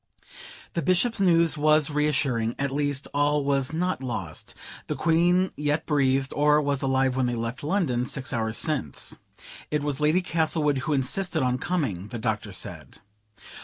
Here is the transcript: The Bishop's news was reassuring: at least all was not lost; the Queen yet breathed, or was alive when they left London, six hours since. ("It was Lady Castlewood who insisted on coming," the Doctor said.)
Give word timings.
The 0.73 0.81
Bishop's 0.81 1.19
news 1.19 1.59
was 1.59 1.91
reassuring: 1.91 2.55
at 2.57 2.71
least 2.71 3.07
all 3.13 3.45
was 3.45 3.71
not 3.71 4.01
lost; 4.01 4.55
the 4.87 4.95
Queen 4.95 5.51
yet 5.55 5.85
breathed, 5.85 6.33
or 6.35 6.59
was 6.59 6.81
alive 6.81 7.15
when 7.15 7.27
they 7.27 7.35
left 7.35 7.61
London, 7.63 8.07
six 8.07 8.33
hours 8.33 8.57
since. 8.57 9.19
("It 9.69 9.83
was 9.83 9.99
Lady 9.99 10.23
Castlewood 10.23 10.79
who 10.79 10.93
insisted 10.93 11.43
on 11.43 11.59
coming," 11.59 12.07
the 12.07 12.17
Doctor 12.17 12.51
said.) 12.51 12.97